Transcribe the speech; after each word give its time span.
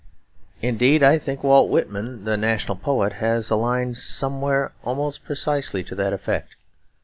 Indeed, 0.63 1.03
I 1.03 1.19
think 1.19 1.43
Walt 1.43 1.69
Whitman, 1.69 2.23
the 2.23 2.35
national 2.35 2.75
poet, 2.75 3.13
has 3.21 3.51
a 3.51 3.55
line 3.55 3.93
somewhere 3.93 4.71
almost 4.83 5.23
precisely 5.23 5.83
to 5.83 5.93
that 5.93 6.11
effect. 6.11 6.55